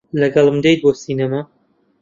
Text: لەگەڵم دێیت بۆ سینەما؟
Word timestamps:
لەگەڵم 0.21 0.57
دێیت 0.63 0.79
بۆ 0.83 0.91
سینەما؟ 1.03 1.41